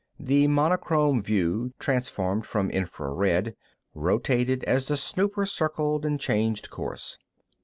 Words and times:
The 0.19 0.47
monochrome 0.47 1.21
view, 1.21 1.73
transformed 1.77 2.47
from 2.47 2.71
infra 2.73 3.13
red, 3.13 3.55
rotated 3.93 4.63
as 4.63 4.87
the 4.87 4.97
snooper 4.97 5.45
circled 5.45 6.07
and 6.07 6.19
changed 6.19 6.71
course. 6.71 7.19